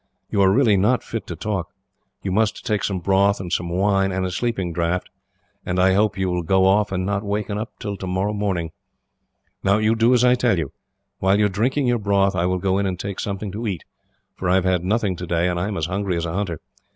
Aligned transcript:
You 0.31 0.41
are 0.41 0.77
not 0.77 1.03
fit 1.03 1.27
to 1.27 1.35
talk. 1.35 1.67
You 2.23 2.31
must 2.31 2.65
take 2.65 2.83
some 2.83 3.01
broth, 3.01 3.39
and 3.39 3.53
some 3.53 3.69
wine, 3.69 4.11
and 4.11 4.25
a 4.25 4.31
sleeping 4.31 4.73
draught; 4.73 5.09
and 5.63 5.77
I 5.79 5.93
hope 5.93 6.17
you 6.17 6.27
will 6.27 6.41
go 6.41 6.65
off, 6.65 6.91
and 6.91 7.05
not 7.05 7.21
wake 7.21 7.51
up 7.51 7.73
till 7.77 7.95
tomorrow 7.95 8.33
morning. 8.33 8.71
"Now, 9.63 9.77
you 9.77 9.93
do 9.95 10.15
as 10.15 10.23
I 10.25 10.33
tell 10.33 10.57
you. 10.57 10.71
While 11.19 11.37
you 11.37 11.45
are 11.45 11.49
drinking 11.49 11.85
your 11.85 11.99
broth, 11.99 12.35
I 12.35 12.47
will 12.47 12.57
go 12.57 12.79
in 12.79 12.87
and 12.87 12.99
take 12.99 13.19
something 13.19 13.51
to 13.51 13.67
eat, 13.67 13.83
for 14.35 14.49
I 14.49 14.55
have 14.55 14.65
had 14.65 14.83
nothing 14.83 15.15
today, 15.15 15.47
and 15.47 15.59
am 15.59 15.77
as 15.77 15.85
hungry 15.85 16.17
as 16.17 16.25
a 16.25 16.33
hunter. 16.33 16.59